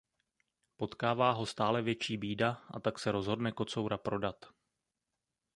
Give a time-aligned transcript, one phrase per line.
[0.77, 4.45] Potkává ho stále větší bída a tak se rozhodne kocoura prodat.